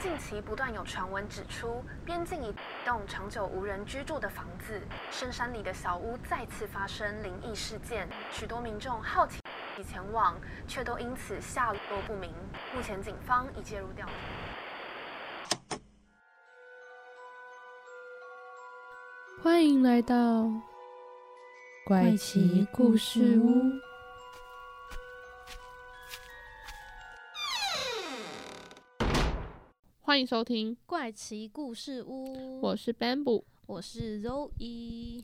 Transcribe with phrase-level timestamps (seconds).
[0.00, 2.54] 近期不断有传闻指出，边境一
[2.86, 4.80] 栋长久无人居住的房子，
[5.10, 9.38] 深山里的小屋再次发生灵异事件，许多民众好奇
[9.86, 10.34] 前往，
[10.66, 12.32] 却都因此下落不明。
[12.74, 15.76] 目前警方已介入调查。
[19.42, 20.50] 欢迎来到
[21.84, 23.89] 怪奇故事屋。
[30.10, 35.22] 欢迎收听怪奇故事屋，我是 Bamboo，我是 Zoe。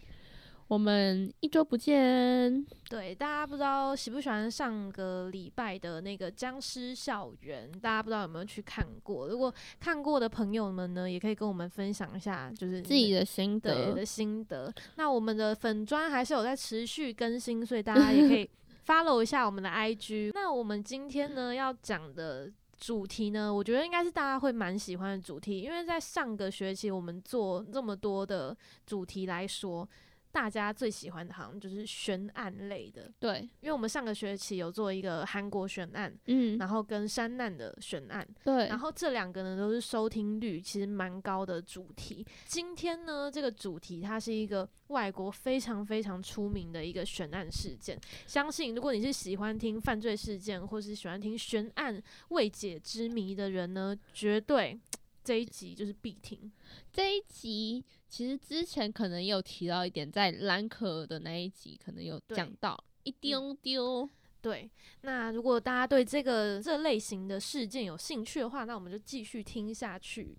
[0.68, 2.64] 我们一周不见。
[2.88, 7.68] 对，大家不知道喜不喜欢上个礼拜的那个僵尸校园？
[7.82, 9.26] 大家不知道有没有去看过？
[9.26, 14.72] 如果看过的朋友们呢，也可以跟我们分享一下，就是自己的心得的心得。
[14.94, 18.48] 那我们的粉砖还是有在持续更新，所以大家也可以
[18.86, 20.30] follow 一下我们的 IG。
[20.32, 22.48] 那我们今天呢要讲的
[22.78, 28.56] 主题呢，我觉得应该是大家会蛮喜欢的主题，因为在上个学期我们做这么多的
[28.86, 29.88] 主题来说。
[30.36, 42.22] 大家最喜欢的好像就是悬案类的，对，因为我们上个学期有做一个韩国悬案，嗯，然后跟山难的悬案，对，然后这两个呢都是收听率其实蛮高的主题。
[42.44, 51.98] 今天呢，这个主题它是一个外国非常非常出名的一个悬案事件，相信如果你是喜欢听犯罪事件或是喜欢听悬案
[52.28, 54.78] 未解之谜的人呢，绝对。
[55.26, 56.52] 这一集就是必听。
[56.92, 64.08] 这一集其实之前可能有提到一点，在兰可的那一集可能有讲到一丢丢。
[64.40, 70.38] 对，那如果大家对这个这类型的事件有兴趣的话，那我们就继续听下去。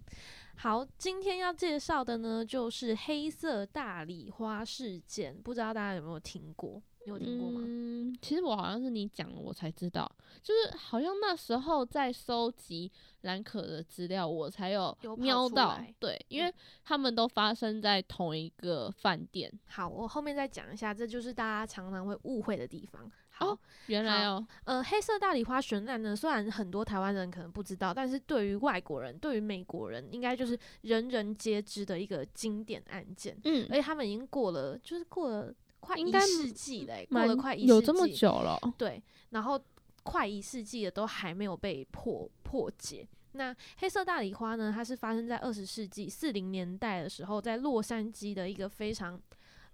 [0.56, 6.82] 好，今天要介绍的呢，就是黑色大礼花事件，不知道大家有没有听过？
[7.08, 7.61] 有听过吗？
[7.63, 10.09] 嗯，其实我好像是你讲我才知道，
[10.44, 12.91] 就是好像那时候在收集
[13.22, 15.80] 兰可的资料，我才有瞄到。
[16.00, 19.52] 对，因为他们都发生在同一个饭店。
[19.67, 23.09] 好，我后面再讲一下，这就是大家常常会误会的地方。
[23.29, 33.38] 好，原来哦，呃，黑色大礼花悬案呢，虽然很多台湾人可能不知道，但是对于外国人，对于美国人，应该就是人人皆知的一个经典案件。
[33.44, 35.53] 嗯，而且他们已经过了，就是过了。
[35.80, 38.60] 快一世纪嘞，过了快一世纪，有这么久了。
[38.78, 39.60] 对，然后
[40.04, 43.08] 快一世纪的都还没有被破破解。
[43.34, 44.72] 那黑色大礼花呢？
[44.74, 49.22] 它是发生在二十世纪四零年代的时候，在洛杉矶的一个非常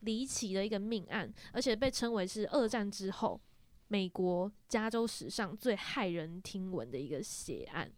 [0.02, 3.40] 离奇的一个命案，而且被称为是二战之后
[3.88, 7.90] 美国加州史上最骇人听闻的一个血案。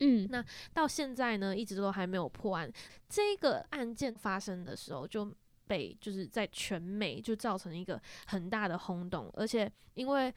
[0.00, 0.44] 嗯，那
[0.74, 2.70] 到现在呢，一直都还没有破案。
[3.08, 5.32] 这个案件发生的时候就。
[5.66, 10.32] 被就是在全美就造成一个很大的轰动，而且因为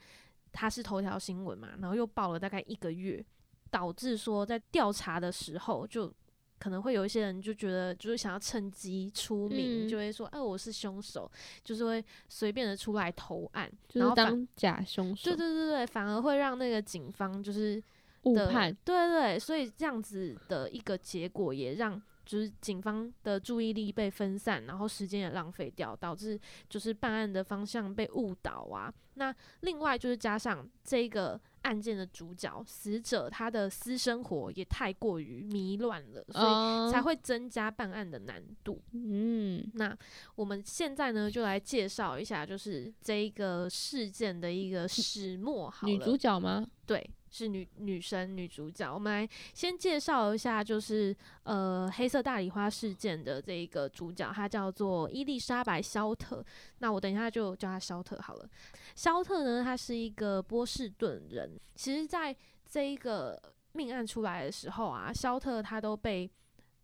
[0.52, 3.24] 它是头条新闻嘛，然后又报了大概一个月，
[3.70, 6.12] 导致说在调查的时候，就
[6.58, 11.30] 可能会有一些人就觉得就是想要趁机出名，就会说哎我是凶手，
[11.62, 17.82] 就是会随便的出来投案，然后当假凶手，对对对对，反而会让那个警方就是
[18.22, 22.00] 误判，对对，所以这样子的一个结果也让。
[22.28, 28.92] 就是警方的注意力被分散，然后时间也浪费掉，导致就是办案的方向被误导啊。
[29.14, 38.78] 那另外就是加上这个案件的主角死者他的私生活也太过于迷乱了，所以才会增加办案的难度。
[38.92, 39.96] 嗯，那
[40.34, 45.70] 我们现在呢就来介绍一下，就是这个事件的一个始末。
[45.70, 46.64] 好，女主角吗？
[46.84, 47.10] 对。
[47.30, 56.44] 是女女生女主角，我们来先介绍一下，就是呃黑色大礼花事件的这一个主角，她叫做伊丽莎白·肖特。
[56.78, 58.48] 那我等一下就叫她肖特好了。
[58.94, 61.58] 肖特呢，他是一个波士顿人。
[61.74, 62.34] 其实，在
[62.68, 63.40] 这一个
[63.72, 66.28] 命案出来的时候啊，肖特他都被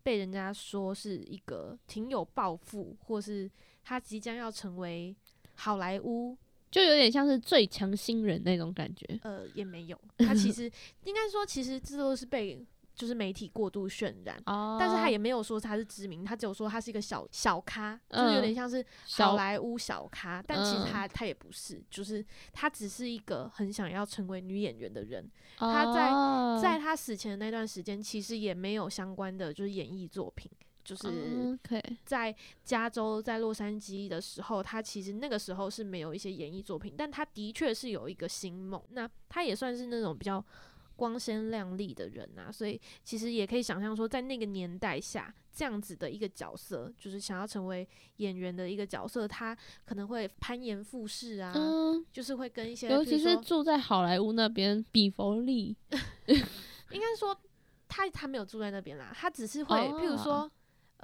[0.03, 3.49] 被人家说是一个挺有抱负，或是
[3.83, 5.15] 他即将要成为
[5.55, 6.37] 好莱坞。
[6.71, 9.19] 就有点像是最强新人那种感觉。
[9.23, 10.69] 呃，也没有，他其实
[11.03, 14.41] 应该说，其实这都是被就是媒体过度渲染。
[14.45, 14.77] 哦。
[14.79, 20.43] 但是他也没有说他是知名，他只有说他是一个小小咖，就是有点像是好莱坞小咖。
[20.45, 25.29] 但其实他他也不是，就是他只是一个很想要成为女演员的人。
[25.57, 30.51] 他在在他死前的那段时间，其实也没有相关的就是演艺作品。
[30.85, 31.57] 就是
[32.05, 32.33] 在
[32.63, 38.79] 加州，在洛杉矶的时候，他其实那个时候是没有一些演艺作品，但他的确是有一个星梦。
[38.91, 40.45] 那他也算是那种比较
[40.95, 47.85] 光鲜亮丽的人啊，所以其实也可以想象说，在那个年代下，这样子的一个角色，就是想要成为
[48.17, 51.51] 演员的一个角色，他可能会攀岩复试啊，
[52.13, 55.75] 就是会跟一些，尤其是住在好莱坞那边，比佛利，
[56.29, 57.35] 应该说。
[57.87, 60.51] 他他没有住在那边啦，他只是会，譬如说，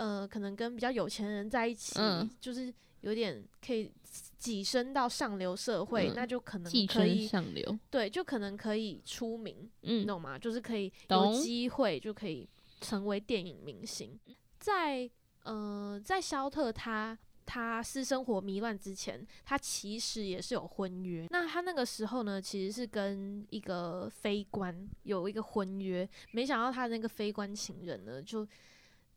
[0.01, 2.00] 呃，可能跟比较有钱人在一起，
[2.39, 3.92] 就是有点可以
[4.39, 10.39] 跻身到上流社会，那就可能可以上流，对，就可能可以出名，嗯，懂吗？
[10.39, 12.50] 就是可以有机会就可以
[12.80, 14.19] 成为电影明星。
[14.59, 15.07] 在
[15.44, 17.18] 呃，在肖特他。
[17.44, 21.27] 他私生活迷乱之前，他其实也是有婚约。
[21.31, 28.48] 那他那个时候呢，其实是跟一个非官有一个婚约，没想到他那个非官情人呢就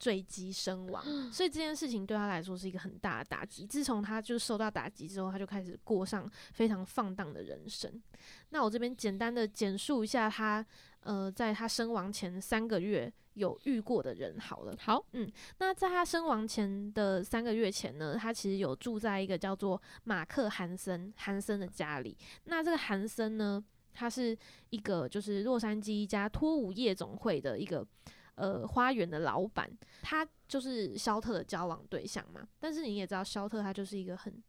[0.05, 1.03] 坠机身亡。
[1.33, 3.67] 所以这件事情对他来说是一个很大的打击。
[3.67, 7.91] 自从他就受到打击之后，他就开始过上非常放荡的人生。
[8.51, 10.65] 那我这边简单的简述一下他，
[11.01, 13.11] 呃，在他身亡前三个月。
[13.35, 15.29] 有遇过的人，好了，好，嗯，
[15.59, 22.17] 那在他身亡前的三个月前呢，他其实有住在一个叫做马克·韩森韩森的家里。
[22.45, 23.61] 那这个韩森呢，
[23.93, 24.39] 他是
[24.71, 27.85] 一个就是洛杉矶一家脱舞夜总会的一个
[28.34, 29.70] 呃花园的老板，
[30.02, 32.46] 他就是肖特的交往对象嘛。
[32.58, 34.42] 但是你也知道，肖特他就是一个很。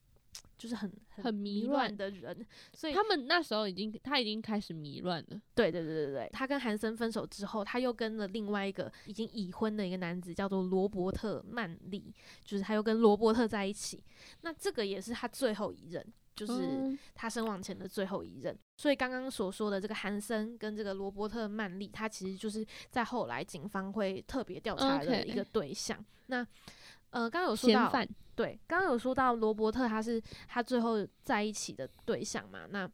[0.57, 5.41] 就是很很迷乱的人，所以他们那时候已经他已经开始迷乱了。
[5.53, 14.03] 对对对对对，他跟韩森分手之后，他又跟了另外一个已经已婚的一个男子，叫做罗伯特曼利，就是他又跟罗伯特在一起。
[14.41, 16.05] 那这个也是他最后一任，
[16.35, 18.57] 就是他身亡前的最后一任。
[18.77, 26.03] 所以刚刚所说的这个韩森跟这个罗伯特曼利，他其实就是在后来警方会特别调查的一个对象。
[26.27, 26.45] 那
[27.11, 28.05] 呃，刚刚有说到。
[28.35, 32.67] 对，刚刚有说到罗伯特，他是他最后在一起的对象嘛？
[32.69, 32.85] 那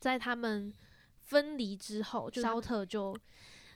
[0.00, 0.74] 在他们
[1.20, 3.16] 分离之后，肖特就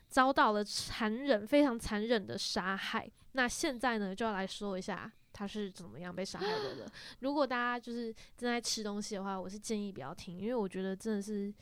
[0.08, 3.08] 遭到了残忍、非常残忍的杀害。
[3.30, 6.92] 那现在呢，就要来说一下他是怎么样被杀害的了。
[7.20, 11.52] 如果大家就是正在吃东西的话，我是建议不要听，因为我觉得真的是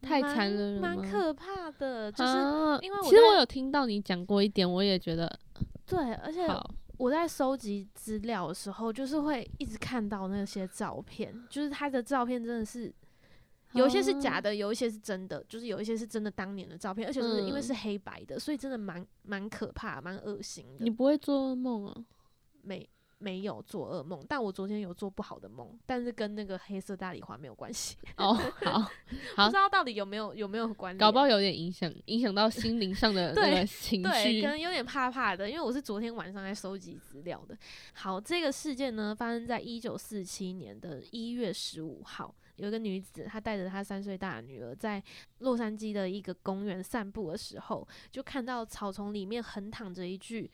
[0.00, 2.10] 太残忍了，蛮可怕的。
[2.10, 2.32] 就是
[2.82, 5.38] 因为我其实我有听到你讲过一点，我也觉得
[5.86, 6.46] 对，而且。
[6.98, 12.90] 我在收集资料的时候，就是会一直看到那些照片，就是他的照片真的是
[13.72, 20.84] 有一些是假的，有一些是真的，就是有一些是真的当年的照片，而且是因为是黑白的，所以真的蛮蛮可怕、蛮恶心的。
[20.86, 21.94] 你不会做噩梦啊？
[22.66, 22.88] 没。
[23.18, 27.96] 没有做噩梦，但我昨天有做不好的梦，但是跟那个黑色大礼花没有关系。
[28.18, 28.90] 哦，好，
[29.36, 30.98] 不知道到底有没有有没有关系？
[31.00, 35.48] 搞不好有点影响，影响到心灵上的 那个情绪，可能有点怕怕的。
[35.48, 37.56] 因为我是昨天晚上在收集资料的。
[37.94, 45.02] 好，这个事件呢，发生在一九四七年的一月十五号，有一个女子，她带着她三岁大的女儿在
[45.38, 50.50] 洛杉矶的一个公园散步的时候，就看到草丛里面横躺着一具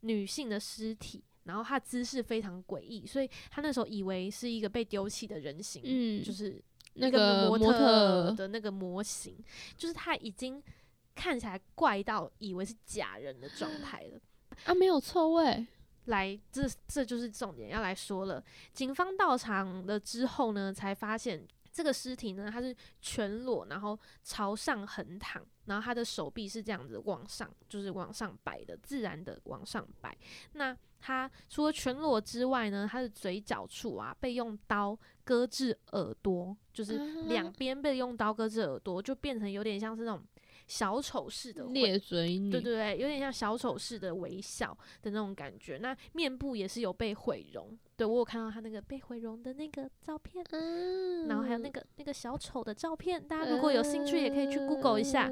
[0.00, 1.22] 女性的尸体。
[1.46, 6.62] 然后他姿势非常诡异，所以他那时候以为是一个被丢弃的人形，嗯，就是
[6.94, 9.36] 那个模特的那个模型，
[9.76, 10.62] 就是他已经
[11.14, 14.20] 看起来怪到以为是假人的状态了。
[14.64, 15.66] 啊，没有错位。
[16.06, 18.40] 来，这这就是重点要来说了。
[18.72, 21.44] 警方到场了之后呢，才发现
[21.76, 30.16] 这个尸体呢，它是全裸，然后朝上横躺，然后他的手臂是这样子往上，就是往上摆的，自然的往上摆。
[30.54, 40.24] 那他除了全裸之外呢，他的嘴角处啊被用刀割至耳朵，就是两边被用刀割至耳朵，就变成有点像是那种
[40.66, 45.76] 小丑式的咧嘴女，对对对，有点像小丑式的微笑的那种感觉。
[45.76, 55.30] 那面部也是有被毁容，对我有看到他那个被毁容的那个照片，嗯然后还有那个那个小丑的照片，大家如果有兴趣也可以去 Google 一下，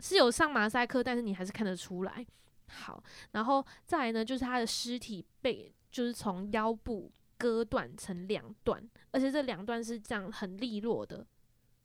[0.00, 2.26] 是有上马赛克，但是你还是看得出来。
[2.68, 3.02] 好，
[3.32, 11.26] 然后再来呢，就是他的尸体被就是从腰部割断成两段，而且这两段是这样很利落的，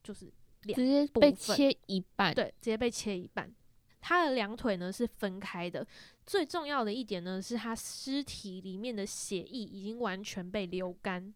[0.03, 0.31] 就是
[0.61, 3.49] 直接被切一半，对，直接被切一半。
[4.07, 5.85] 他的两腿呢是分开的。
[6.25, 11.33] 最重要的一点呢，是他尸体里面的血液已经完全被流干，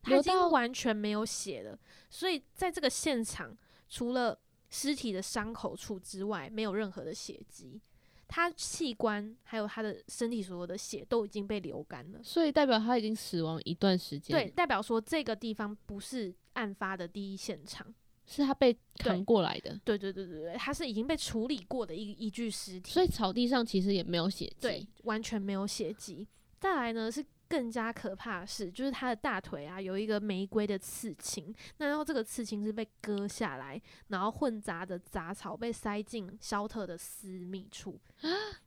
[0.00, 1.78] 他已经完全没有血了。
[2.08, 3.54] 所以在这个现场，
[3.86, 4.38] 除了
[4.70, 7.78] 尸体的伤口处之外，没有任何的血迹。
[8.26, 14.34] 他器官还有他的身体所有的血都已经被流干了，所以代表他已经死亡一段时间。
[14.34, 17.94] 对，代表说这个地方不是案发的第一现场，
[18.26, 19.78] 是他被扛过来的。
[19.84, 22.90] 对对对对对，他是已经被处理过的一一具尸体。
[22.92, 26.26] 所以草地上其实也没有血迹，对，完全没有血迹。
[26.58, 27.24] 再来呢是。
[27.46, 38.00] 更加可怕的是，就是他的大腿啊有一个玫瑰的刺青，那然后这个刺青是被割下来，然后混杂的杂草被塞进肖特的私密处，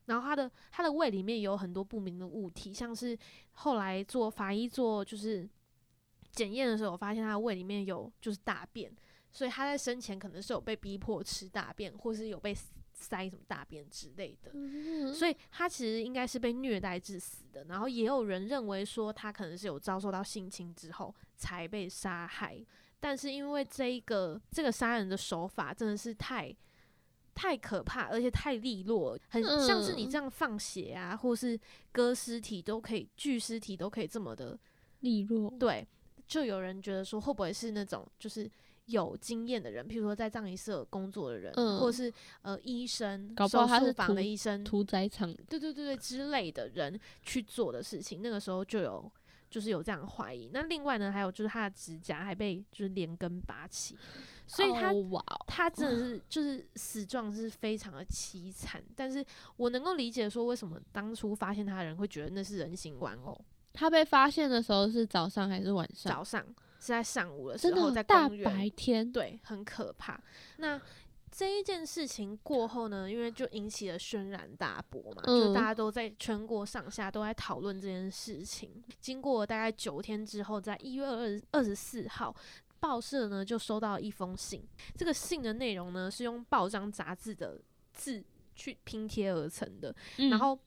[0.05, 3.17] 然后他的他的胃里面有很多不明的物体，像是
[3.53, 5.49] 后来做法医做就是
[6.31, 8.89] 检验的时候，我发现他的胃里面有就是大便，
[9.37, 12.57] 所以他在生前可能是有被逼迫吃大便，或是有被
[12.91, 17.63] 塞什么大便之类的，所以他其实应该是被虐待致死的。
[17.65, 22.59] 然后也有人认为说他可能是有遭受到性侵之后才被杀害，
[22.99, 26.51] 但是因为这一个这个杀人的手法真的是太
[27.35, 31.59] 太可怕，而且太利落，很像是你这样放血啊，或是
[31.91, 34.57] 割尸体都可以，锯尸体都可以这么的
[35.01, 35.53] 利落。
[35.59, 35.87] 对，
[36.25, 38.49] 就有人觉得说会不会是那种就是。
[38.87, 49.11] 有经验的人，譬如说在葬仪社工作的人，或者是呃医生，搞不好他是房的医生，屠宰场，对对对对之类的人去做的事情，那个时候就有
[49.49, 50.49] 就是有这样怀疑。
[50.53, 53.97] 那另外呢，还有就是他的指甲还被就是连根拔起，
[54.47, 54.93] 所以他
[55.45, 58.81] 他真的是就是死状是非常的凄惨。
[58.95, 59.23] 但是
[59.57, 63.39] 我能够理解说为什么当初发现他的人会觉得那是人形玩偶。
[63.73, 66.13] 他被发现的时候是早上还是晚上？
[66.13, 66.43] 早上。
[66.79, 70.19] 是在上午的时候，在大白天，对，很可怕。
[70.57, 70.79] 那
[71.31, 78.83] 这一件事情过后呢，因为就引起了轩然大波嘛，就大家都在全国上下都在讨论这件事情。
[78.99, 82.35] 经过大概九天之后，在一月二二十四号，
[82.79, 84.65] 报社呢就收到一封信。
[84.95, 87.59] 这个信的内容呢是用报章杂志的
[87.93, 88.23] 字
[88.55, 89.95] 去拼贴而成的，
[90.29, 90.57] 然后。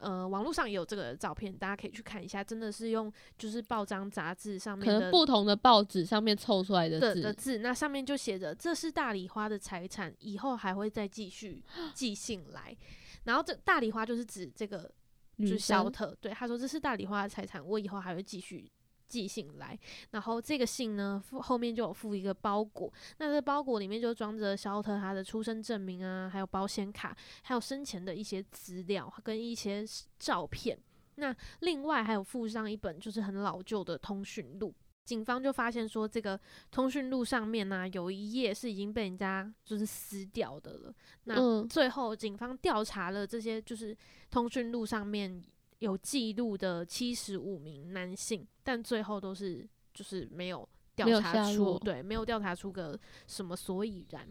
[0.00, 2.42] 呃，网络上也有这个照片，大家可以去看一下。
[2.42, 11.62] 真的是用就是报章杂志上面的不同的报纸上面凑出来的字的字，那上面就写着这是大礼花的财产，以后还会再继续
[11.94, 12.76] 寄信来。
[13.24, 14.90] 然后这大礼花就是指这个
[15.38, 18.70] 就是肖特，对他说这是大礼花的财产，我以后还会继续。
[19.10, 19.76] 寄信来，
[20.12, 29.84] 然后这个信呢附后面就有附一个包裹，那这包裹里面就装着肖特他的出生证明啊，还有保险卡，还有生前的一些资料跟一些
[30.20, 30.78] 照片。
[31.16, 34.72] 那另外还有附上一本就是很老旧的通讯录，
[35.04, 36.38] 警方就发现说这个
[36.70, 40.94] 通讯录上面呢有一页是已经被人家就是撕掉的了。
[41.24, 43.94] 那最后警方调查了这些就是
[44.30, 45.42] 通讯录上面。
[45.80, 54.28] 有记录的七十五名男性，但最后都是就是没有调查出，对，没有调查出个什么所以然。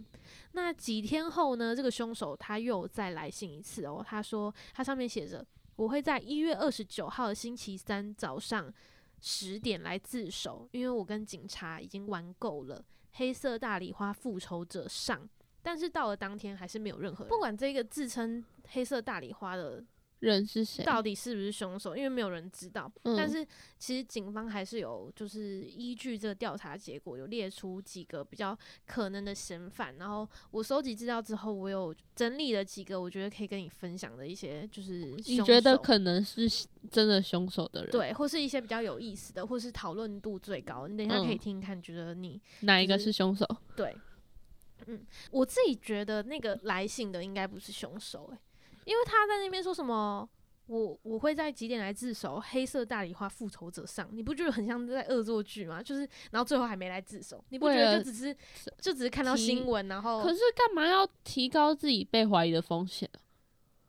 [0.51, 1.75] 那几天后呢？
[1.75, 4.03] 这个凶手他又再来信一次哦。
[4.07, 8.71] 他说他上面写着：“我会在一月二十九号的星期三早上
[9.19, 15.27] 十点来自首，因为我跟警察已经玩够了。”黑色大礼花复仇者上，
[15.63, 19.83] 但是到了当天还是没有任何不管这个自称黑色大礼花的。
[20.19, 20.83] 人是谁？
[20.83, 21.95] 到底是不是凶手？
[21.95, 22.91] 因为没有人知道。
[23.03, 23.45] 但是
[23.77, 29.95] 其实警方还是有，就是依据这个调查结果，有列出几个比较可能的嫌犯。
[29.97, 36.49] 然后我收集资料之后，我有整理了几个我觉得可以跟你分享的一些，就是你觉得可能是
[36.91, 40.87] 真的凶手的人，对，或是一些比较有意思的，或是讨论度最高。
[40.87, 43.45] 你等一下可以听看，觉得你哪一个是凶手？
[43.75, 43.95] 对，
[44.87, 48.37] 嗯，我自己觉得那个来信的应该不是凶手，诶。
[48.89, 50.27] 因为他在那边说什么，
[50.65, 52.39] 我我会在几点来自首？
[52.39, 55.79] 黑色大礼花复仇者上，你不觉得很像在恶作剧吗？
[55.79, 58.35] 就是，然后最后还没来自首，你不觉得就只是
[58.81, 63.07] 就只是看到新闻，然后可是干嘛要提高自己被怀疑的风险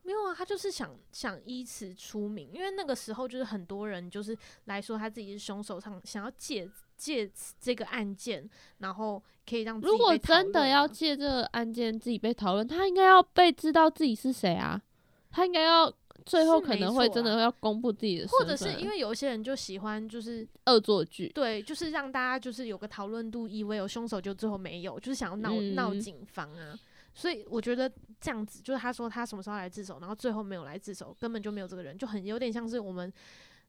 [0.02, 8.46] 没有啊，他就是想想以此出名，因为那个时候就是很多人就是来说他自己是凶手，想想要借借这个案件，
[8.78, 14.82] 然后可以让如果真的要借这个案件自己被讨论，他应该要被知道自己是谁啊。
[15.30, 15.92] 他应该要
[16.26, 26.78] 最后可能会真的要公布自己的，或者是因为有些人就喜欢就是恶作剧，对，就是让大家就是有个讨论度，以为有凶手就最后没有，就是想要闹闹警方啊。
[27.14, 33.12] 所以我觉得这样子，就是他说他什么时候来自首，然后最后没有来自首，根本就没有这个人，就很有点像是我们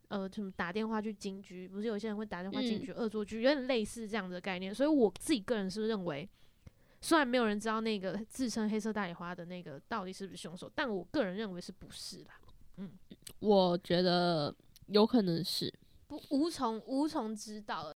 [0.09, 4.73] 呃什么打电话去警局，不是有些人会打电话警局恶作剧，有点类似这样的概念。
[4.73, 6.27] 所以我自己个人是认为。
[7.01, 12.39] 虽然没有人知道那个自称黑色大礼花的那个到底是不是凶手，但我个人认为是不是啦。
[12.77, 12.91] 嗯，
[13.39, 14.55] 我觉得
[14.85, 15.73] 有可能是，
[16.07, 17.91] 不无从无从知道。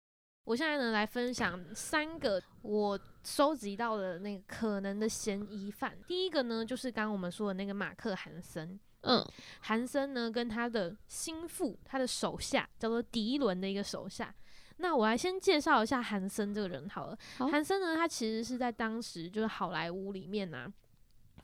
[0.46, 5.98] 我现在呢来分享三个我收集到的那个可能的嫌疑犯。
[6.08, 8.80] 第一个呢就是刚刚我们说的那个马克韩森。
[9.02, 9.26] 嗯，
[9.62, 14.34] 韩森呢跟他的心腹，他的手下叫做迪伦的一个手下。
[14.78, 17.18] 那我来先介绍一下韩森这个人好了。
[17.38, 20.72] 韩森呢，他其实是在当时就是好莱坞里面呢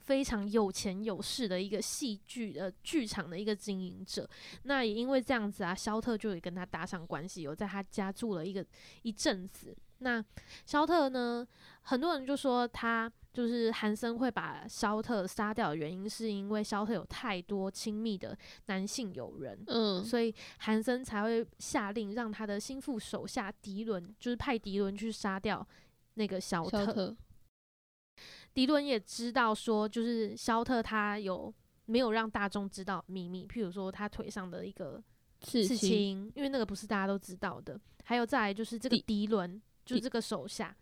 [0.00, 4.28] 非常有钱有势的一个戏剧的剧场的一个经营者。
[4.64, 8.64] 那也因为这样子啊，肖特就也跟他搭上关系，有在他家住了一个
[9.02, 9.76] 一阵子。
[9.98, 10.24] 那
[10.66, 11.46] 肖特呢，
[11.82, 13.10] 很多人就说他。
[13.32, 25.66] 就是韩森会把肖特杀掉的原因，是因为肖特有太多亲密的男性友人，嗯，所以韩森才会下令让他的心腹手下迪伦，就是派迪伦去杀掉
[26.14, 27.16] 那个肖特。
[28.52, 31.54] 迪伦也知道说，就是肖特他有
[31.86, 35.00] 没有让大众知道秘密，譬如说他腿上的一个
[35.40, 37.80] 刺青，因为那个不是大家都知道的。
[38.02, 40.76] 还有再来就是这个迪伦，就是这个手下。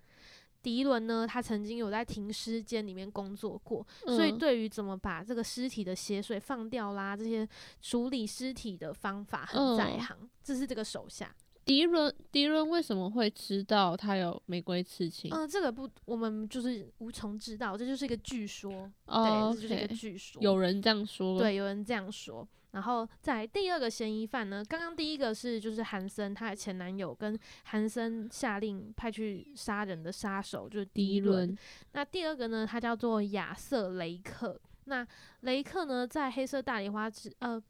[0.69, 7.49] 迪伦呢，他曾经有在停尸间里面工作过，所以对于怎么把这个尸体的血水放掉啦，这些
[7.81, 10.29] 处理尸体的方法很在行。
[10.45, 11.35] 这是这个手下
[11.65, 12.15] 迪伦。
[12.31, 15.31] 迪伦为什么会知道他有玫瑰刺青？
[15.33, 18.71] 嗯，这个不，我们就是无从知道，这就是一个据说。
[19.07, 20.43] 对，这就是一个据说。
[20.43, 21.39] 有人这样说。
[21.39, 22.47] 对，有人这样说。
[22.73, 31.57] 然后在第二个嫌疑犯呢，刚刚第一个是就是韩森他的前男友跟韩森下令派去杀人的杀手就是第一轮。
[31.93, 34.61] 那第二个呢，他叫做亚瑟雷克。
[34.85, 35.07] 那
[35.41, 37.63] 雷克呢，在黑色大礼花之呃，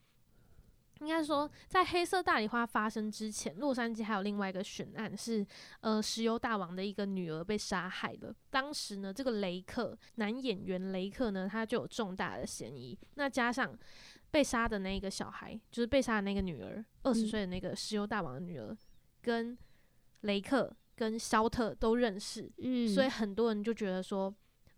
[1.00, 5.46] 应该说在黑色大礼花发生之前，洛杉矶还有另外一个悬案是
[5.80, 8.34] 呃石油大王的一个女儿被杀害了。
[8.50, 12.98] 当时呢，这个雷克男演员雷克呢，他就有重大的嫌疑。
[13.14, 13.76] 那加上
[14.30, 18.76] 被杀的那个小孩，就是被杀的那个女儿，二十岁的那个石油大王的女儿，
[19.22, 19.56] 跟
[20.22, 24.34] 雷克跟肖特都认识，嗯所以很多人就觉得说。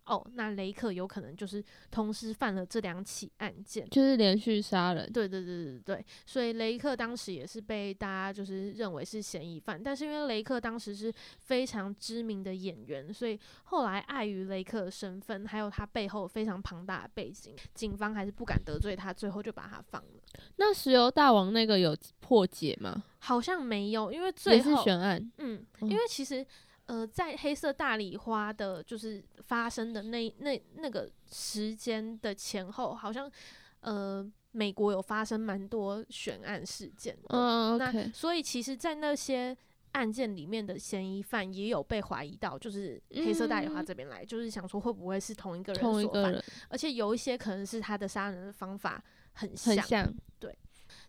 [0.07, 5.11] 哦，那雷克有可能就是同时犯了这两起案件，就是连续杀人。
[5.13, 20.23] 对对对对对，所以雷克当时也是被大家就是认为是嫌疑犯，但是因为雷克当时是非常知名的演员，所以后来碍于雷克的身份，还有他背后非常庞大的背景，警方还是不敢得罪他，最后就把他放了。
[20.57, 23.05] 那石油大王那个有破解吗？
[23.19, 25.31] 好像没有，因为最后悬案。
[25.39, 26.45] 嗯，因为其实。
[26.91, 33.31] 呃，在黑色大礼花的，就是发生的那那那个时间的前后，好像
[33.79, 37.17] 呃，美国有发生蛮多悬案事件。
[37.29, 39.57] 嗯那所以其实，在那些
[39.93, 49.01] 案件里面的嫌疑犯也有被怀疑到，就是黑色大礼花这边来，就是想说会不会是同一个人所犯，而且有一些可能是他的杀人的方法
[49.35, 50.13] 很像。
[50.41, 50.53] 对，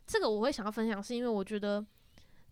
[0.06, 1.84] 这个我会想要分享，是因为我觉得。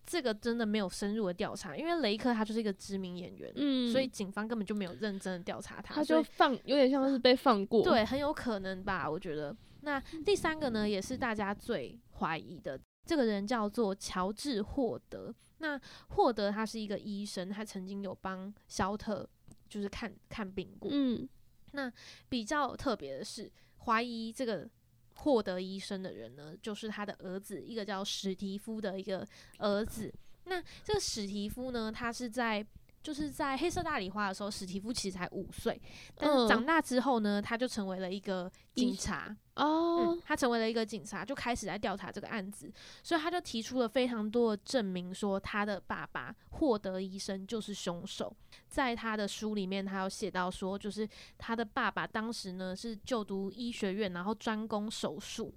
[0.06, 9.56] 这个真的没有深入的调查，因为雷克他就是一个知名演员，嗯，所以警方根本就没有认真的调查他，他就放有点像是被放过，对，很有可能吧，我觉得。
[9.82, 15.34] 那第三个呢，也是大家最怀疑的，这个人叫做乔治霍德。
[15.60, 19.28] 那霍德他是一个医生，他曾经有帮肖特
[19.68, 21.28] 就是看看病过，嗯，
[21.74, 21.92] 那
[22.28, 23.52] 比较特别的是
[23.86, 24.70] 怀疑这个。
[25.20, 29.26] 获得医生的人呢，就是他的儿子，一个叫史蒂夫的一个
[29.58, 30.14] 儿子。
[30.46, 32.66] 那这个史蒂夫呢，他是在。
[33.02, 35.82] 就是在黑色大礼花的时候，史蒂夫其实才五岁，
[36.16, 39.36] 但是长大之后呢，他就成为了一个警察。
[39.56, 42.72] 哦，他成为了一个警察，就开始在调查这个案子，
[43.04, 48.34] 所以他就提出了非常多的证明，说他的爸爸获得医生就是凶手。
[48.70, 51.08] 在他的书里面，他有写到说，就是
[51.38, 55.54] 他的爸爸当时呢是就读医学院，然后专攻手术，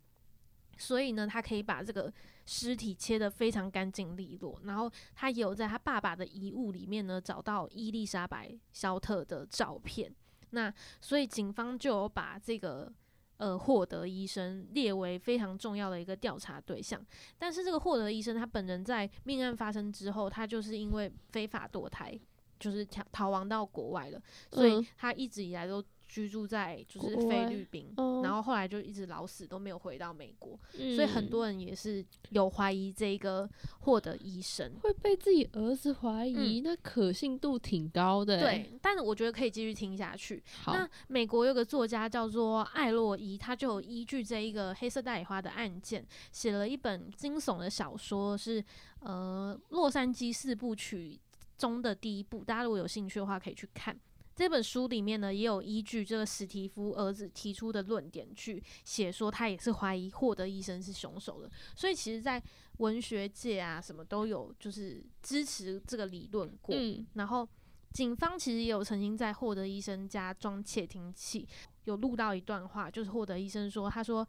[0.77, 2.13] 所以呢，他可以把这个。
[2.45, 10.13] 尸体切得非常干净利落，然后他也有在他爸爸的遗物里面呢找到伊丽莎白·肖特的照片。
[10.51, 12.93] 那所以警方就有把这个
[13.37, 17.01] 呃霍德医生列为非常重要的一个调查对象。
[17.39, 22.19] 但是这个霍德医生他本人在命案发生之后，他就是因为非法堕胎，
[22.59, 25.83] 就是逃逃亡到国外了，所以他一直以来都。
[26.13, 27.91] 居住在就是菲律宾，
[28.23, 33.49] 然后后来就一直老死都没有回到美国，所以很多人也是有怀疑这个
[33.81, 38.39] 获得医生会被自己儿子怀疑，那可信度挺高的。
[38.41, 40.43] 对，但是我觉得可以继续听下去。
[40.67, 48.63] 那美国有个作家叫做艾洛伊，他就有依据这一个黑色大礼花的案件，写了一本惊悚的小说，是
[49.01, 51.19] 呃《洛杉矶四部曲》
[51.57, 52.45] 中的第一部。
[52.45, 53.99] 大家如果有兴趣的话，可以去看。
[54.35, 61.51] 这本书里面呢，也有依据这个史蒂夫儿子提出的论点去写，说他也是怀疑霍德医生是凶手的。
[61.77, 62.43] 所以其实，在
[62.79, 66.75] 文学界啊，什么都有就是支持这个理论过。
[67.15, 67.47] 然后
[67.93, 71.47] 警方其实也有曾经在霍德医生家装窃听器，
[71.85, 74.27] 有录到一段话，就是霍德医生说：“他说，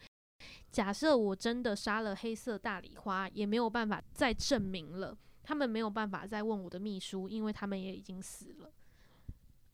[0.70, 5.18] 假设我真的杀了黑色大礼花，也没有办法再证明了。
[5.44, 8.70] 他们没有办法再问我的秘书，因为他们也已经死了。”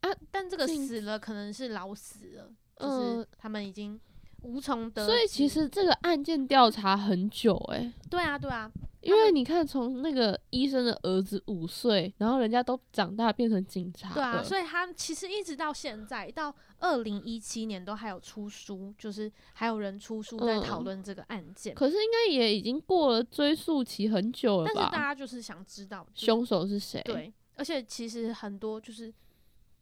[0.02, 0.10] 啊！
[0.32, 4.00] 但这个死了可能是老死了，就是他们已经
[4.44, 5.06] 无从得。
[5.06, 7.92] 所以其实这个案件调查很久哎。
[8.10, 14.14] 对啊，对啊，因为你看，从那个医生的儿子五岁，然后人家都长大变成警察。
[14.14, 21.76] 对啊，所以他其实一直到现在，到二零一七年都还有出书，就是还有人出书在讨论这个案件。
[21.76, 24.72] 可是应该也已经过了追诉期很久了吧？
[24.74, 27.02] 但是大家就是想知道凶手是谁。
[27.04, 29.14] 对，而且其实很多就是。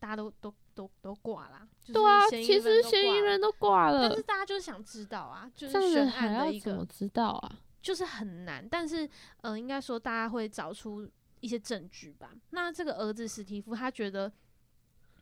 [0.08, 1.68] 大家都都都都挂啦。
[1.86, 7.60] 对啊，其实嫌疑人都挂了，但是大家就是想知道啊，就是悬案的一个，怎么知道啊？
[7.82, 9.10] 就是很难，但是
[9.42, 11.10] 呃，应该说大家会找出
[11.42, 12.32] 一些证据吧。
[12.52, 14.32] 那这个儿子史蒂夫他觉得，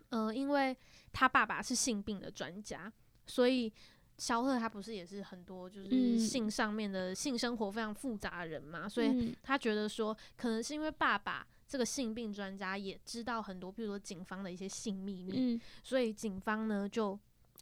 [0.10, 0.76] 呃，因为
[1.12, 2.92] 他爸爸是性病的专家，
[3.26, 3.74] 所以
[4.20, 17.20] 肖赫他不是也是很多就是性上面的性生活非常复杂的人嘛，所以他觉得说，可能是因为爸爸这个性病专家也知道很多，比如说警方的一些性秘密，所以警方呢就。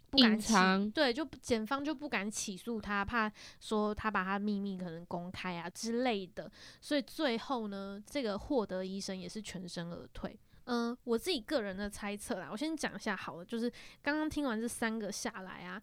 [0.09, 0.53] 不敢起，
[0.93, 10.39] 对，就检方就不敢起诉他，怕说他把他秘密可能公开啊之类的，所以最后呢，这个获得医生也是全身而退。
[10.65, 13.67] 嗯，我自己个人的猜测啦，我先讲一下好了，就是
[14.03, 15.81] 刚刚听完这三个下来啊，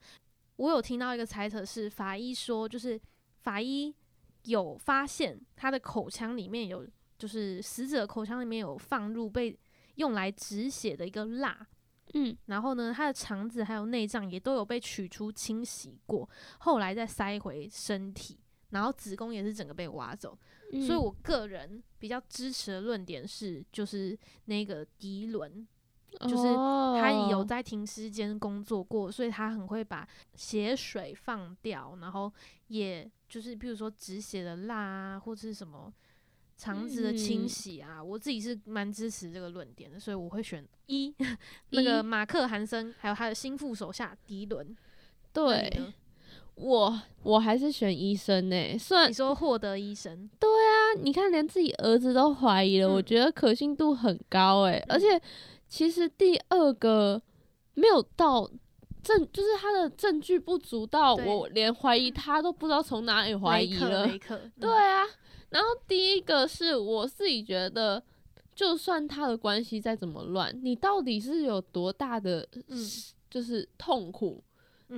[0.54, 3.00] 我有听到一个猜测是法医说，就是
[3.40, 3.92] 法医
[4.44, 6.86] 有发现他的口腔里面有，
[7.20, 9.54] 就是死者口腔里面有放入被
[9.96, 11.66] 用来止血的一个蜡。
[12.14, 16.28] 嗯，然后呢，他的肠子还有内脏也都有被取出清洗过，
[16.58, 18.36] 后来再塞回身体，
[18.70, 20.36] 然后子宫也是整个被挖走。
[20.86, 25.68] 所以我个人比较支持的论点是，就是那个迪伦，
[26.22, 26.52] 就是
[27.00, 32.32] 他有在停尸间工作过，所以他很会把血水放掉，然后
[32.68, 35.92] 也就是比如说止血的蜡啊，或者是什么。
[36.60, 41.14] 肠子的清洗啊，我自己是蛮支持这个论点的，所以我会选一
[41.70, 44.76] 那个马克·韩森，还有他的心腹手下迪伦。
[45.32, 45.72] 对，
[46.56, 48.76] 我我还是选医生呢。
[48.78, 54.84] 虽然你说获得医生，对啊，你看连自己儿子都怀疑了，我觉得可信度很高诶。
[54.86, 55.18] 而且
[55.66, 57.22] 其实第二个
[57.72, 58.46] 没有到
[59.02, 64.06] 证，就是他的证据不足到我连怀疑他都不知道从哪里怀疑了。
[64.60, 65.06] 对啊。
[65.50, 68.02] 然后第一个是我自己觉得，
[68.54, 72.46] 就算他的关系再怎么乱，你到底是有多大的，
[73.28, 74.42] 就是痛苦，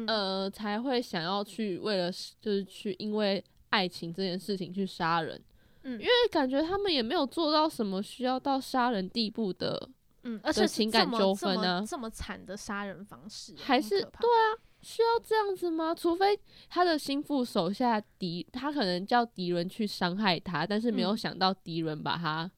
[0.07, 2.11] 呃，才会想要去为了
[2.41, 5.43] 就是去因为爱情这件事情去杀人？
[5.85, 9.89] 嗯，因为感觉他们也没有做到什么需要到杀人地步的，
[10.23, 14.61] 嗯，而且情感纠纷呢，这么惨的杀人方式，还是对啊。
[14.83, 15.95] 需要这样子吗？
[15.95, 22.51] 除非他的心腹手下敌，他可能叫敌人去伤害他，但是没有想到敌人把他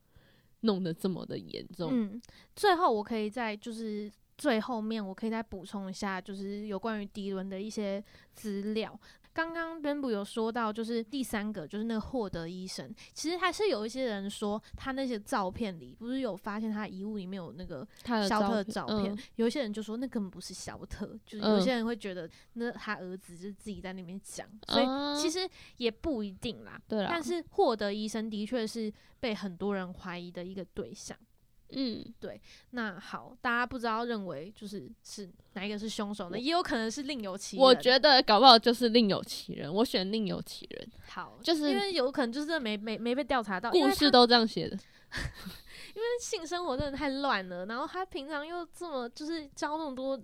[0.61, 1.91] 弄得这么的严重。
[1.93, 2.21] 嗯，
[2.57, 8.99] 最后我可以再就是最后面，我可以再补充一下，就是有关于敌人的一些资料。
[9.35, 17.87] 刚刚布有说到，就是第三个，就是那个获得医生，其实还是有一些人说，他那些照片里不是有发现他遗物里面有那个
[18.29, 24.87] 肖特的照片，有一些人就说那根本不是肖特，就是有些人会觉得那他儿子就是自己在那边讲，所以
[25.21, 26.81] 其实也不一定啦。
[26.87, 31.19] 对但是获得医生的确是被很多人怀疑的一个对象。
[31.71, 36.39] 嗯，对，那好，大家不知道认为就是是哪一个是凶手呢？
[36.39, 37.65] 也有可能是另有其人。
[37.65, 40.89] 我觉得搞不好就是另有其人，我选另有其人。
[41.09, 44.79] 好，就是因为有可能就是没没没被调查到，故事都这样写的。
[45.95, 50.21] 因为性生活真的太乱了，然后他平常又这么就是交那么多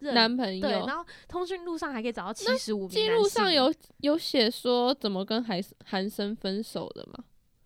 [0.00, 7.24] 男朋友，对，然后通讯录上还可以找到七十五记录上有有写说怎么跟韩韩生分手的吗？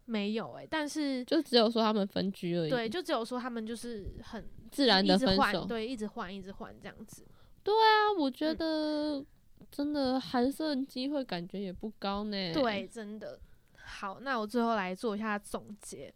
[0.09, 2.71] 没有哎，但是就只有说他们分居而已。
[2.71, 7.27] 对，就只有说他们就是很自然的分手，对，一直换，一直换这样子。
[7.63, 9.23] 对啊，我觉得
[9.71, 12.55] 真的韩胜机会感觉也不高呢。
[12.55, 13.39] 对，真的。
[13.75, 16.11] 好，那我最后来做一下总结。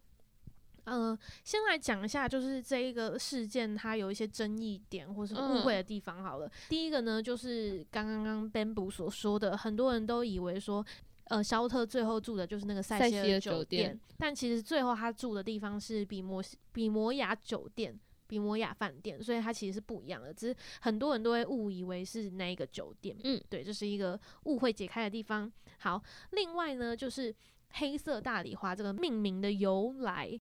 [0.85, 6.23] 嗯，先来讲一下，就是这一个事件它有一些争议点或是误会的地方。
[6.23, 10.83] 好了，第一个呢，就是刚刚刚 Bamboo 所说的，很多人都以为说。
[11.33, 20.31] 呃，肖特最后住的就是那个塞西尔酒店，但其实最后他住的地方是比摩比摩雅酒店、比摩雅饭店，所以它其实是不一样的。
[20.31, 23.17] 只是很多人都会误以为是那一个酒店。
[23.23, 25.51] 嗯，对，这是一个误会解开的地方。
[25.79, 25.99] 好，
[26.33, 27.33] 另外呢，就是
[27.71, 30.39] 黑色大礼花这个命名的由来。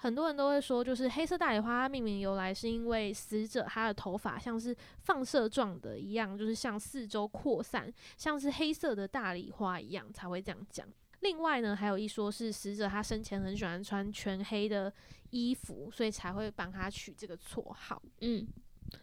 [0.00, 10.86] 很多人都会说，就是黑色大礼花它命名由来是因为死者他的头发像是放射状的一样，就是向四周扩散，像是黑色的大礼花一样才会这样讲。
[11.20, 14.92] 另外呢，还有一说是死者他生前很喜欢穿全黑的
[15.30, 18.00] 衣服，所以才会帮他取这个绰号。
[18.20, 18.46] 嗯，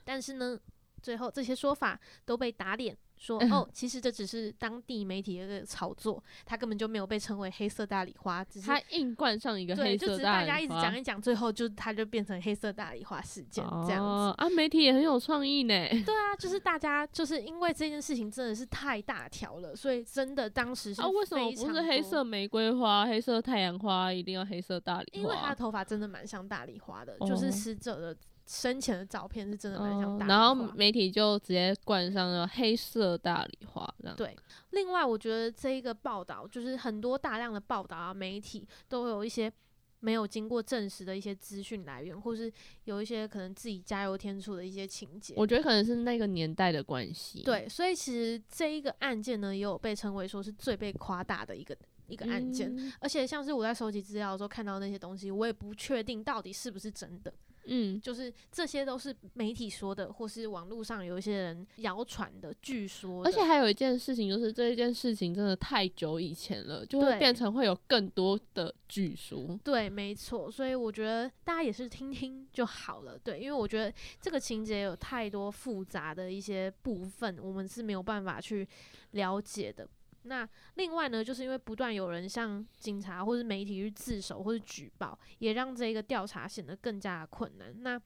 [0.06, 0.58] 但是呢，
[1.02, 2.98] 最后这些说法都被打脸。
[3.26, 10.06] 说哦，其实这只是当地媒体的一个炒作，他根本就没有被称为黑色大礼花，只是他硬冠上一个黑色大礼花。
[10.06, 14.36] 对，就只是大家一直讲一讲，最后就他就变成黑色大礼花事件这样子。
[14.38, 15.74] 啊，媒体也很有创意呢。
[16.06, 25.20] 对啊，就是大家就是因为这件事情真的是太大条了，所以真的当时是啊，为什么不是黑色玫瑰花、黑色太阳花，一定要黑色大礼花？
[25.20, 28.16] 因为他的头发真的蛮像大礼花的，就是死者的。
[28.46, 34.16] 生前的照片是真的蛮像大然后媒体就直接冠上了黑色大理花这样。
[34.16, 34.36] 对，
[34.72, 39.52] 另外我觉得这一个报道就是很多大量的报道啊，媒体都有一些
[40.00, 42.52] 没有经过证实的一些资讯来源，或是
[42.84, 45.34] 有一些可能自己加油添醋的一些情节。
[45.38, 47.42] 我觉得可能是那个年代的关系。
[47.44, 51.76] 对，所以其实这一个案件呢，也有被称为说是最被夸大的一个。
[52.08, 57.34] 一个案件，而且像是我在收集资料的时候看到那些东西，我也不确定到底是不是真的。
[57.68, 63.24] 嗯，就是这些都是媒体说的，或是网络上有一些人谣传的，据说。
[63.24, 69.60] 而且还有一件事情，就是这一件事情真的太久以前了，就会变成会有更多的据说。
[69.64, 70.50] 对，没错。
[70.50, 73.18] 所以我觉得大家也是听听就好了。
[73.18, 78.68] 对，因为我觉得这个情节有太多复杂的一些部分，我们是没有办法去
[79.12, 79.88] 了解的。
[80.28, 87.74] 那另外呢，就是因为不断有人向警察或是媒体去自首或者举报，也让这个调查显得更加困难。
[87.82, 88.02] 那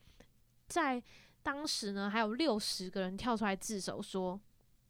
[0.68, 1.02] 在
[1.42, 4.40] 当时呢，还有六十个人跳出来自首说：“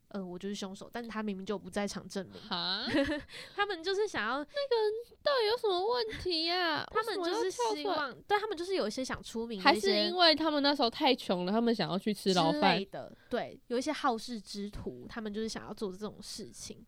[0.10, 2.42] 呃，我就是凶手。”但是他明明就不在场证明。
[3.56, 6.84] 他们就是想要那个人到底有什么问题呀？
[6.92, 13.16] 他们就是希望，但他们就是有一些想出名，还是因为他们那时候太穷了，他们想要去吃牢饭的？
[13.30, 16.84] 对，有一些好事之徒，他们就是想要做这种事情。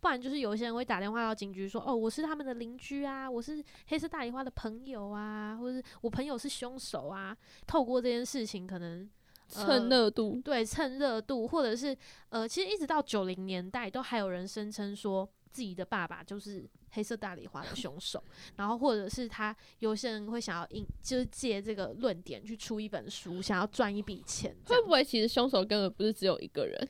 [0.00, 9.08] 不然就是有一些人会打电话到警局说：“哦，我是他们的邻居啊，我是黑色大梨花的朋友啊，或者是我朋友是凶手啊。”透过这件事情，可能
[9.48, 11.96] 蹭热度，对，蹭热度，或者是
[12.28, 18.22] 呃，其实一直到九零年代，都还有人声称说自己的爸爸就是黑色大梨花的凶手，
[18.56, 24.56] 然后或者是他有些人会想要印，就是借这个论点去出一本书，想要赚一笔钱。
[24.66, 26.88] 会不会其实凶手根本不是只有一个人？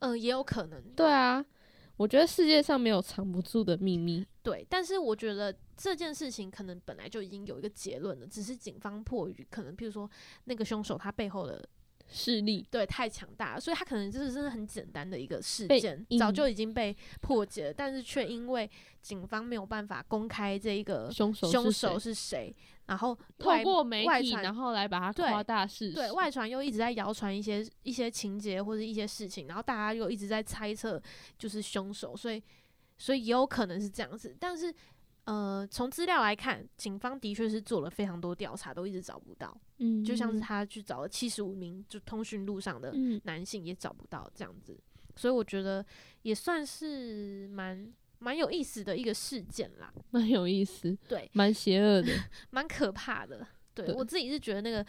[0.00, 0.82] 嗯，也有可能。
[0.94, 1.44] 对啊。
[1.96, 4.26] 我觉得世界上没有藏不住的秘密。
[4.42, 10.10] 对，但是我觉得这件事情可能本来就已经有一个结论了，只是警方迫于可能，比如说
[10.44, 11.68] 那个凶手他背后的。
[12.08, 18.70] 势力对太强大，所以他可能就是真的很简单的一个事件，早就已经被破解了，但是却因为
[19.02, 22.54] 警方没有办法公开这一个凶手凶手是谁，
[22.86, 31.02] 然后透过媒体然后来把它夸大事实，对外传又一直在谣传一些一些情节或者一些事情，然后大家又一直在猜测
[31.38, 32.42] 就是凶手，所以
[32.96, 34.72] 所以也有可能是这样子，但是。
[35.26, 39.56] 呃，从资料来看，警方的确是做了非常多调查，都一直找不到。
[39.78, 42.92] 嗯，就像是他去找了七十五名就通讯录上的
[43.24, 44.78] 男性，也找不到这样子。
[45.16, 45.84] 所以我觉得
[46.22, 52.08] 也算是蛮蛮有意思的一个事件啦， 蛮有意思，对，蛮邪恶的，
[52.50, 53.46] 蛮可怕的。
[53.74, 54.84] 对我自己是觉得那个。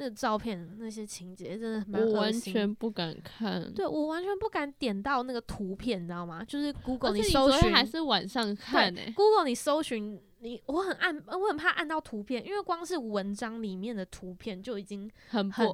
[0.00, 3.70] 那个照片那些情节真的蛮我完全不敢看。
[3.74, 6.42] 对我完全不敢点到那个图片，你知道吗？
[6.42, 15.68] 就是 Google 你搜寻还是晚上看呢？Google 你搜寻你，我很按，我很怕按到图片，因为光是文章里面的图片就已经很很。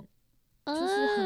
[0.67, 0.83] 就是
[1.17, 1.26] 很，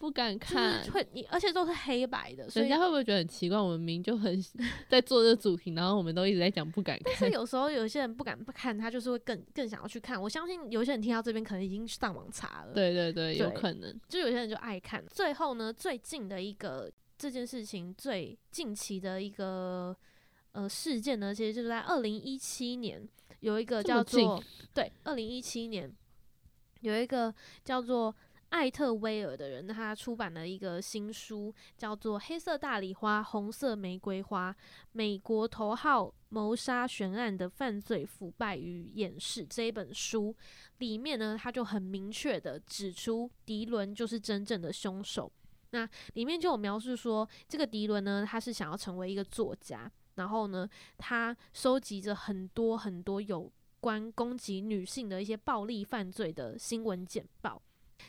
[0.00, 3.58] 不敢看，会你，而且都是黑白的，所以人家会不会觉得很奇怪？
[3.58, 4.42] 我们明明就很
[4.88, 7.14] 在做这个主题，然后我们都一直在讲不敢看。
[7.20, 10.18] 但是有时候有些人不敢不看，他就是会更更想要去看。
[10.18, 12.72] 我相信有些人听到这边可能已经上网查了。
[12.72, 13.94] 对对对，有可能。
[14.08, 15.04] 就有些人就爱看。
[15.06, 19.94] 最后呢，最近的一个这件事情最近期的一个
[20.52, 23.06] 呃事件呢，其实就是在二零一七年
[23.40, 25.94] 有一个叫做对，二零一七年
[26.80, 28.16] 有一个叫做。
[28.50, 34.54] 艾特威尔的人，他出版了一个新书，叫做《黑色大礼花，红色玫瑰花：
[34.92, 40.34] 美国头号谋杀悬案的犯罪腐败与掩饰》这一本书
[40.78, 45.30] 里面呢，他就很明确的指出，迪伦就是真正的凶手。
[45.70, 57.62] 那里面就有描述说，这个迪伦呢，他是想要成为一个作家，然后呢，他收集着很多很多有关攻击女性的一些暴力犯罪的新闻简报。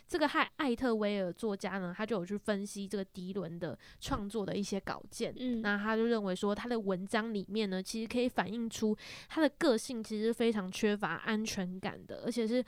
[0.07, 8.95] 这个害艾特威尔作家呢，他就有去分析这个迪伦的创作的一些稿件，嗯，那他就认为说他的文章里面呢，其实可以反映出
[9.29, 12.63] 他的个性其实非常缺乏安全感的，而且是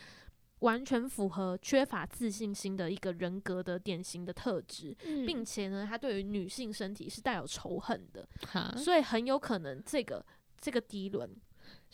[0.60, 8.28] 完全符合缺乏自信心的一个人格的典型的特质，并且呢，他对于女性身体是带有仇恨的，
[8.78, 10.26] 所以很有可能这个
[10.60, 11.30] 这个迪伦。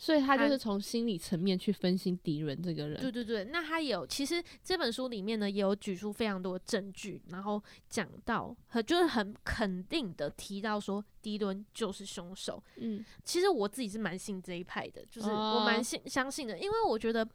[0.02, 2.98] 所以他就是从心理层面去分析敌人这个人。
[2.98, 12.64] 对对对，那他有其实这本书里面呢也有举出非常多证据，然后讲到和就是很肯定的提到说迪伦就是凶手。
[12.76, 17.28] 嗯，其实我自己是蛮信这一派的，就是我蛮信相信的，因为我觉得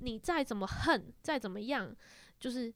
[0.00, 1.94] 你再怎么恨，再怎么样，
[2.40, 2.74] 就是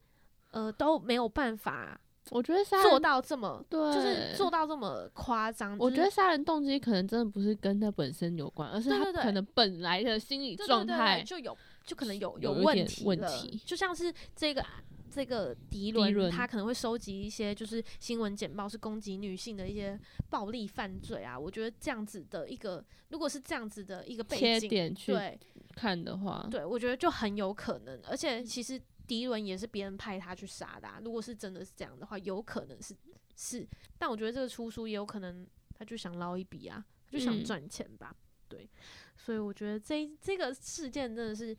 [0.51, 1.99] 呃都没有办法。
[2.31, 5.77] 我觉得做到这么，对，就是做到这么夸张。
[5.77, 14.65] 我觉得杀人动机可能真的不是跟他本身有关，而是他可能本来的心理状态就有就可能有有问题问题，就像是这个
[15.11, 19.97] 这个迪伦，他可能会收集一些就是新闻简报，是攻击女性的一些
[20.29, 21.39] 暴力犯罪啊。
[21.39, 25.39] 我觉得这样子的一个，如果是这样子的一个背景对
[25.75, 27.99] 看的话，对我觉得就很有可能。
[28.09, 32.95] 而且其实迪伦也是别人派他去杀的，啊如果是真的是这样的话，有可能是
[33.35, 33.67] 是。
[33.97, 38.15] 但我觉得这个出书也有可能，他就想捞一笔啊，就想赚钱吧。
[38.47, 38.69] 对，
[39.15, 41.55] 所以我觉得这这个事件真的是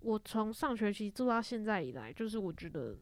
[0.00, 2.96] 我从上学期做到现在以来，就是我觉得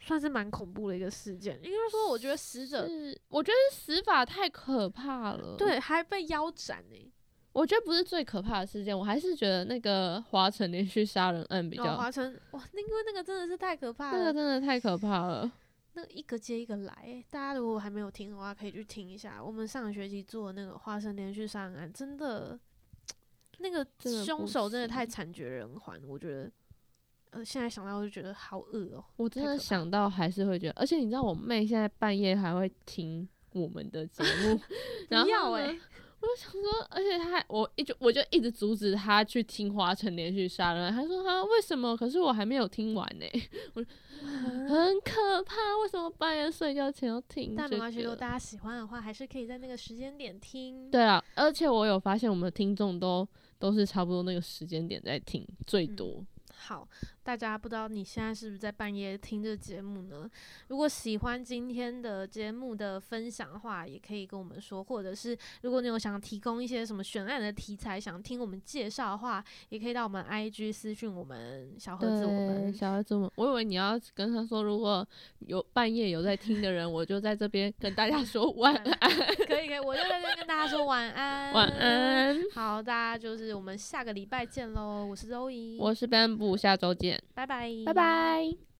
[0.00, 1.56] 算是蛮恐怖的一个事件。
[1.62, 2.86] 应该说，我觉得死者，
[3.28, 5.56] 我觉得死法太可怕了。
[5.56, 7.12] 对，还被腰斩呢。
[7.54, 11.96] 我觉得不是最可怕的事件，我还是觉得那个华晨连续杀人案比较。
[11.96, 15.50] 华晨哇，那因为那个真的是太可怕了，那个真的太可怕了。
[15.94, 19.42] 那一个接一个来，大家如果还没有听的话，可以去听一下。
[19.42, 22.58] 我们上个学期做的那个华晨连续杀人案，真的。
[23.60, 23.86] 那个
[24.24, 26.50] 凶手真的太惨绝人寰，我觉得，
[27.30, 29.04] 呃，现在想到我就觉得好恶哦。
[29.16, 34.60] 我真的想到还是会觉得，而且你知道，我妹现在半夜还会听我们的节目，
[35.08, 35.72] 然后呢，
[36.24, 41.96] 我就想说，而且她，我一直我就一直阻止他去听华晨连续杀人，他说他为什么？
[41.96, 43.26] 可是我还没有听完呢，
[43.74, 43.84] 我
[44.68, 47.54] 很可怕，为什么半夜睡觉前要听？
[47.56, 50.90] 但没关系，如果大家喜欢的话，还是可以在那个时间点听。
[50.90, 53.26] 对啊，而且我有发现，我们的听众都。
[53.56, 56.22] 都是差不多那个时间点在听最多。
[56.54, 56.86] 好。
[57.24, 60.30] 大家不知道你现在是不是在半夜听这节目呢？
[60.68, 72.26] 如果喜欢今天的节目的分享的话，也可以跟我们说；或者是如果你有想提供一些什么悬案的题材，想听我们介绍的话，也可以到我们 IG 私讯我们小盒子。
[72.26, 75.06] 我们小盒子，我我以为你要跟他说，如果
[75.46, 79.10] 有半夜有在听的人，我就在这边跟大家说 晚安。
[79.46, 81.54] 可以可以，我就在这边跟大家说晚安。
[81.54, 82.36] 晚安。
[82.52, 85.06] 好，大家就是我们下个礼拜见喽！
[85.06, 86.94] 我是周怡，我是 Bamboo，下周
[87.34, 88.64] 拜拜，拜拜。